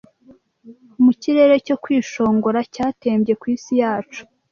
Mu 1.03 1.11
kirere 1.21 1.55
cyo 1.65 1.75
kwishongora 1.83 2.59
cyatembye 2.73 3.33
ku 3.41 3.45
isi 3.55 3.73
yacu, 3.81 4.21